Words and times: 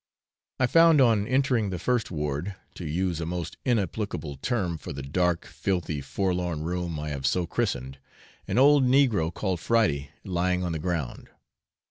I 0.59 0.65
found 0.65 0.99
on 0.99 1.27
entering 1.27 1.69
the 1.69 1.77
first 1.77 2.09
ward, 2.09 2.55
to 2.73 2.85
use 2.87 3.21
a 3.21 3.25
most 3.27 3.57
inapplicable 3.65 4.37
term 4.37 4.79
for 4.79 4.93
the 4.93 5.03
dark, 5.03 5.45
filthy, 5.45 6.01
forlorn 6.01 6.63
room 6.63 6.99
I 6.99 7.09
have 7.09 7.27
so 7.27 7.45
christened, 7.45 7.99
an 8.47 8.57
old 8.57 8.83
negro 8.83 9.31
called 9.31 9.59
Friday 9.59 10.09
lying 10.23 10.63
on 10.63 10.71
the 10.71 10.79
ground. 10.79 11.29